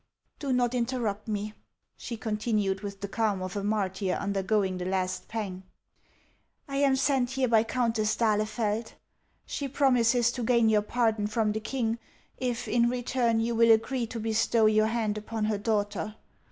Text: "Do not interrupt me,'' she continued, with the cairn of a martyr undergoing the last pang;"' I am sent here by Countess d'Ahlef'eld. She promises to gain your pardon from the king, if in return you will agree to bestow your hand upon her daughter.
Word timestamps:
"Do 0.39 0.51
not 0.51 0.73
interrupt 0.73 1.27
me,'' 1.27 1.53
she 1.95 2.17
continued, 2.17 2.81
with 2.81 3.01
the 3.01 3.07
cairn 3.07 3.39
of 3.43 3.55
a 3.55 3.63
martyr 3.63 4.13
undergoing 4.13 4.79
the 4.79 4.85
last 4.85 5.27
pang;"' 5.27 5.61
I 6.67 6.77
am 6.77 6.95
sent 6.95 7.29
here 7.33 7.47
by 7.47 7.63
Countess 7.63 8.15
d'Ahlef'eld. 8.15 8.93
She 9.45 9.67
promises 9.67 10.31
to 10.31 10.41
gain 10.43 10.69
your 10.69 10.81
pardon 10.81 11.27
from 11.27 11.51
the 11.51 11.59
king, 11.59 11.99
if 12.39 12.67
in 12.67 12.89
return 12.89 13.41
you 13.41 13.53
will 13.53 13.69
agree 13.71 14.07
to 14.07 14.19
bestow 14.19 14.65
your 14.65 14.87
hand 14.87 15.19
upon 15.19 15.45
her 15.45 15.59
daughter. 15.59 16.15